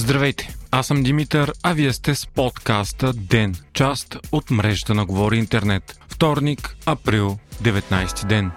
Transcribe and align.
Здравейте, 0.00 0.54
аз 0.70 0.86
съм 0.86 1.02
Димитър, 1.02 1.52
а 1.62 1.72
вие 1.72 1.92
сте 1.92 2.14
с 2.14 2.26
подкаста 2.26 3.12
ДЕН, 3.12 3.54
част 3.72 4.16
от 4.32 4.50
мрежата 4.50 4.94
на 4.94 5.06
Говори 5.06 5.38
Интернет. 5.38 5.98
Вторник, 6.08 6.76
април, 6.86 7.38
19 7.62 8.26
ден. 8.26 8.50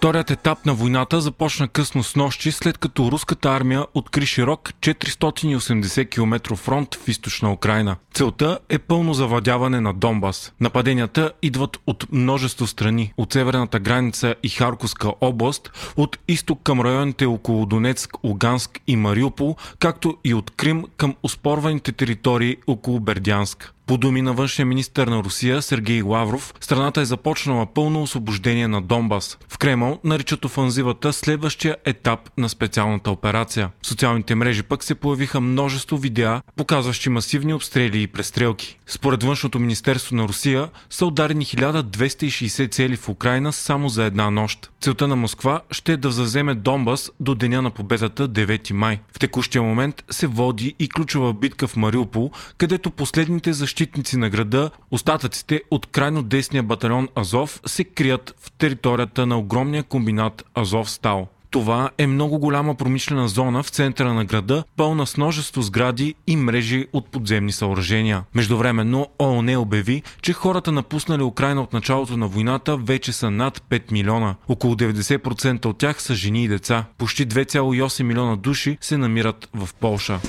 Вторият 0.00 0.30
етап 0.30 0.66
на 0.66 0.74
войната 0.74 1.20
започна 1.20 1.68
късно 1.68 2.02
с 2.02 2.16
нощи, 2.16 2.52
след 2.52 2.78
като 2.78 3.12
руската 3.12 3.48
армия 3.50 3.86
откри 3.94 4.26
широк 4.26 4.72
480 4.80 6.10
км 6.10 6.56
фронт 6.56 6.94
в 6.94 7.08
източна 7.08 7.52
Украина. 7.52 7.96
Целта 8.14 8.58
е 8.68 8.78
пълно 8.78 9.14
завладяване 9.14 9.80
на 9.80 9.94
Донбас. 9.94 10.52
Нападенията 10.60 11.32
идват 11.42 11.78
от 11.86 12.06
множество 12.12 12.66
страни, 12.66 13.12
от 13.16 13.32
северната 13.32 13.80
граница 13.80 14.34
и 14.42 14.48
Харковска 14.48 15.12
област, 15.20 15.92
от 15.96 16.18
изток 16.28 16.60
към 16.62 16.80
районите 16.80 17.26
около 17.26 17.66
Донецк, 17.66 18.24
Луганск 18.24 18.80
и 18.86 18.96
Мариупол, 18.96 19.56
както 19.78 20.16
и 20.24 20.34
от 20.34 20.50
Крим 20.50 20.84
към 20.96 21.14
успорваните 21.22 21.92
територии 21.92 22.56
около 22.66 23.00
Бердянск. 23.00 23.74
По 23.90 23.98
думи 23.98 24.22
на 24.22 24.32
външния 24.32 24.66
министр 24.66 25.06
на 25.06 25.22
Русия 25.24 25.62
Сергей 25.62 26.02
Лавров, 26.02 26.54
страната 26.60 27.00
е 27.00 27.04
започнала 27.04 27.66
пълно 27.66 28.02
освобождение 28.02 28.68
на 28.68 28.82
Донбас. 28.82 29.38
В 29.48 29.58
Кремъл 29.58 29.98
наричат 30.04 30.44
офанзивата 30.44 31.12
следващия 31.12 31.76
етап 31.84 32.30
на 32.38 32.48
специалната 32.48 33.10
операция. 33.10 33.70
В 33.82 33.86
социалните 33.86 34.34
мрежи 34.34 34.62
пък 34.62 34.84
се 34.84 34.94
появиха 34.94 35.40
множество 35.40 35.96
видеа, 35.96 36.42
показващи 36.56 37.08
масивни 37.08 37.54
обстрели 37.54 38.02
и 38.02 38.06
престрелки. 38.06 38.78
Според 38.86 39.22
външното 39.22 39.58
министерство 39.58 40.16
на 40.16 40.28
Русия 40.28 40.68
са 40.90 41.06
ударени 41.06 41.44
1260 41.44 42.72
цели 42.72 42.96
в 42.96 43.08
Украина 43.08 43.52
само 43.52 43.88
за 43.88 44.04
една 44.04 44.30
нощ. 44.30 44.70
Целта 44.80 45.08
на 45.08 45.16
Москва 45.16 45.60
ще 45.70 45.92
е 45.92 45.96
да 45.96 46.08
вземе 46.08 46.54
Донбас 46.54 47.10
до 47.20 47.34
деня 47.34 47.62
на 47.62 47.70
победата 47.70 48.28
9 48.28 48.72
май. 48.72 49.00
В 49.12 49.18
текущия 49.18 49.62
момент 49.62 50.04
се 50.10 50.26
води 50.26 50.74
и 50.78 50.88
ключова 50.88 51.34
битка 51.34 51.66
в 51.68 51.76
Мариупол, 51.76 52.30
където 52.58 52.90
последните 52.90 53.52
защити 53.52 53.79
защитници 53.80 54.16
на 54.16 54.30
града, 54.30 54.70
остатъците 54.90 55.62
от 55.70 55.86
крайно 55.86 56.22
десния 56.22 56.62
батальон 56.62 57.08
Азов 57.16 57.60
се 57.66 57.84
крият 57.84 58.34
в 58.40 58.52
територията 58.52 59.26
на 59.26 59.38
огромния 59.38 59.82
комбинат 59.82 60.44
Азов 60.54 60.90
Стал. 60.90 61.28
Това 61.50 61.90
е 61.98 62.06
много 62.06 62.38
голяма 62.38 62.74
промишлена 62.74 63.28
зона 63.28 63.62
в 63.62 63.68
центъра 63.68 64.14
на 64.14 64.24
града, 64.24 64.64
пълна 64.76 65.06
с 65.06 65.16
множество 65.16 65.62
сгради 65.62 66.14
и 66.26 66.36
мрежи 66.36 66.86
от 66.92 67.08
подземни 67.08 67.52
съоръжения. 67.52 68.24
Междувременно 68.34 69.06
ООН 69.18 69.56
обяви, 69.56 70.02
че 70.22 70.32
хората 70.32 70.72
напуснали 70.72 71.22
Украина 71.22 71.62
от 71.62 71.72
началото 71.72 72.16
на 72.16 72.28
войната 72.28 72.76
вече 72.76 73.12
са 73.12 73.30
над 73.30 73.58
5 73.58 73.92
милиона. 73.92 74.34
Около 74.48 74.74
90% 74.74 75.66
от 75.66 75.78
тях 75.78 76.02
са 76.02 76.14
жени 76.14 76.44
и 76.44 76.48
деца. 76.48 76.84
Почти 76.98 77.28
2,8 77.28 78.02
милиона 78.02 78.36
души 78.36 78.78
се 78.80 78.96
намират 78.96 79.48
в 79.54 79.74
Полша. 79.74 80.20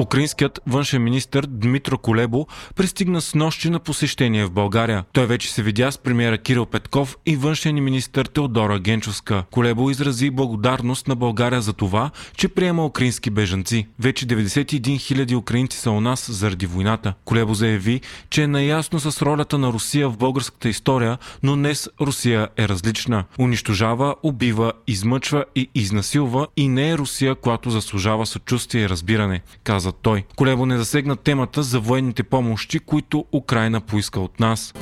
Украинският 0.00 0.60
външен 0.66 1.02
министр 1.02 1.42
Дмитро 1.46 1.98
Колебо 1.98 2.46
пристигна 2.76 3.20
с 3.20 3.34
нощи 3.34 3.70
на 3.70 3.80
посещение 3.80 4.44
в 4.44 4.50
България. 4.50 5.04
Той 5.12 5.26
вече 5.26 5.52
се 5.52 5.62
видя 5.62 5.92
с 5.92 5.98
премиера 5.98 6.38
Кирил 6.38 6.66
Петков 6.66 7.16
и 7.26 7.36
външен 7.36 7.84
министр 7.84 8.24
Теодора 8.24 8.78
Генчовска. 8.78 9.44
Колебо 9.50 9.90
изрази 9.90 10.30
благодарност 10.30 11.08
на 11.08 11.16
България 11.16 11.60
за 11.60 11.72
това, 11.72 12.10
че 12.36 12.48
приема 12.48 12.86
украински 12.86 13.30
бежанци. 13.30 13.86
Вече 13.98 14.26
91 14.26 14.80
000 14.80 15.36
украинци 15.36 15.78
са 15.78 15.90
у 15.90 16.00
нас 16.00 16.30
заради 16.30 16.66
войната. 16.66 17.14
Колебо 17.24 17.54
заяви, 17.54 18.00
че 18.30 18.42
е 18.42 18.46
наясно 18.46 19.00
с 19.00 19.22
ролята 19.22 19.58
на 19.58 19.72
Русия 19.72 20.08
в 20.08 20.16
българската 20.16 20.68
история, 20.68 21.18
но 21.42 21.56
днес 21.56 21.88
Русия 22.00 22.48
е 22.56 22.68
различна. 22.68 23.24
Унищожава, 23.38 24.14
убива, 24.22 24.72
измъчва 24.86 25.44
и 25.54 25.68
изнасилва 25.74 26.46
и 26.56 26.68
не 26.68 26.90
е 26.90 26.98
Русия, 26.98 27.34
която 27.34 27.70
заслужава 27.70 28.26
съчувствие 28.26 28.82
и 28.82 28.88
разбиране, 28.88 29.42
каза 29.64 29.89
той. 29.92 30.24
Колебо 30.36 30.66
не 30.66 30.78
засегна 30.78 31.16
темата 31.16 31.62
за 31.62 31.80
военните 31.80 32.22
помощи, 32.22 32.78
които 32.78 33.24
Украина 33.32 33.80
поиска 33.80 34.20
от 34.20 34.40
нас. 34.40 34.74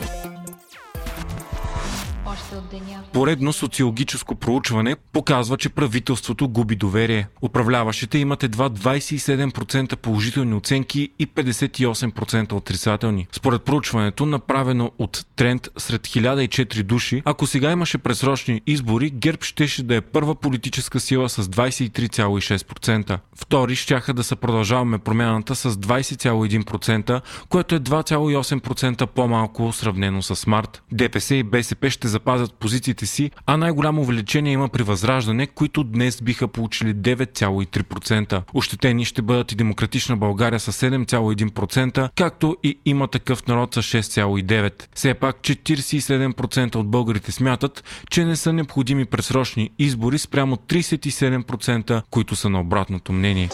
Поредно 3.13 3.53
социологическо 3.53 4.35
проучване 4.35 4.97
показва, 5.13 5.57
че 5.57 5.69
правителството 5.69 6.49
губи 6.49 6.77
доверие. 6.77 7.29
Управляващите 7.43 8.19
имат 8.19 8.43
едва 8.43 8.71
27% 8.71 9.97
положителни 9.97 10.55
оценки 10.55 11.09
и 11.19 11.27
58% 11.27 12.53
отрицателни. 12.53 13.27
Според 13.33 13.63
проучването, 13.63 14.27
направено 14.27 14.91
от 14.99 15.27
Тренд 15.37 15.69
сред 15.79 16.03
1004 16.03 16.83
души, 16.83 17.23
ако 17.25 17.47
сега 17.47 17.71
имаше 17.71 17.99
пресрочни 17.99 18.63
избори, 18.67 19.11
ГЕРБ 19.11 19.39
щеше 19.43 19.83
да 19.83 19.95
е 19.95 20.01
първа 20.01 20.35
политическа 20.35 21.01
сила 21.01 21.29
с 21.29 21.45
23,6%. 21.45 23.19
Втори 23.35 23.77
щяха 23.77 24.15
да 24.15 24.25
са 24.25 24.37
продължаваме 24.37 24.99
промяната 24.99 25.55
с 25.55 25.75
20,1%, 25.75 27.21
което 27.49 27.75
е 27.75 27.81
2,8% 27.81 29.07
по-малко 29.07 29.73
сравнено 29.73 30.23
с 30.23 30.47
март. 30.47 30.83
ДПС 30.93 31.35
и 31.35 31.43
БСП 31.43 31.91
ще 31.91 32.09
запазят 32.09 32.38
позициите 32.61 33.07
си, 33.07 33.31
а 33.47 33.57
най-голямо 33.57 34.01
увеличение 34.01 34.53
има 34.53 34.69
при 34.69 34.83
Възраждане, 34.83 35.47
които 35.47 35.85
днес 35.85 36.23
биха 36.23 36.49
получили 36.49 36.95
9,3%. 36.95 38.43
Ощетени 38.55 39.05
ще 39.05 39.23
бъдат 39.23 39.53
и 39.53 39.55
Демократична 39.55 40.17
България 40.17 40.61
с 40.61 40.73
7,1%, 40.73 42.11
както 42.17 42.57
и 42.63 42.79
има 42.85 43.09
такъв 43.09 43.47
народ 43.47 43.75
с 43.75 43.83
6,9%. 43.83 44.87
Все 44.95 45.15
пак 45.15 45.37
47% 45.37 46.77
от 46.77 46.91
българите 46.91 47.33
смятат, 47.33 47.85
че 48.11 48.25
не 48.25 48.37
са 48.37 48.53
необходими 48.53 49.05
пресрочни 49.05 49.71
избори 49.79 50.19
спрямо 50.19 50.57
37%, 50.57 52.03
които 52.11 52.37
са 52.37 52.51
на 52.51 52.61
обратното 52.61 53.13
мнение. 53.13 53.49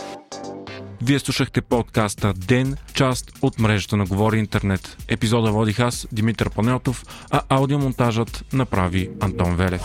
Вие 1.03 1.19
слушахте 1.19 1.61
подкаста 1.61 2.33
Ден, 2.37 2.77
част 2.95 3.33
от 3.43 3.59
мрежата 3.59 3.97
на 3.97 4.05
Говори 4.05 4.39
Интернет. 4.39 4.97
Епизода 5.09 5.53
водих 5.53 5.81
аз, 5.81 6.07
Димитър 6.13 6.51
Панелтов, 6.51 7.05
а 7.31 7.43
аудиомонтажът 7.49 8.45
направи 8.53 9.11
Антон 9.21 9.57
Велев. 9.57 9.83